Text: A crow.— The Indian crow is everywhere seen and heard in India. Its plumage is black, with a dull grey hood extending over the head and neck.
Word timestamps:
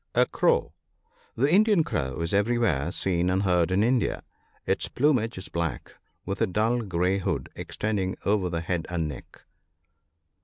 A 0.15 0.25
crow.— 0.25 0.73
The 1.35 1.47
Indian 1.53 1.83
crow 1.83 2.21
is 2.21 2.33
everywhere 2.33 2.89
seen 2.91 3.29
and 3.29 3.43
heard 3.43 3.69
in 3.69 3.83
India. 3.83 4.23
Its 4.65 4.87
plumage 4.87 5.37
is 5.37 5.47
black, 5.47 5.99
with 6.25 6.41
a 6.41 6.47
dull 6.47 6.81
grey 6.81 7.19
hood 7.19 7.49
extending 7.55 8.17
over 8.25 8.49
the 8.49 8.61
head 8.61 8.87
and 8.89 9.07
neck. 9.07 9.43